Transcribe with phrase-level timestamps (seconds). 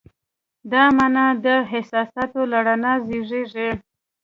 [0.71, 3.69] دا مانا د احساساتو له رڼا زېږېږي.